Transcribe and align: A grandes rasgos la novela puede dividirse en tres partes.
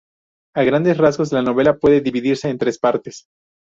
A 0.59 0.63
grandes 0.63 0.97
rasgos 0.97 1.31
la 1.31 1.43
novela 1.43 1.77
puede 1.77 2.01
dividirse 2.01 2.49
en 2.49 2.57
tres 2.57 2.79
partes. 2.79 3.27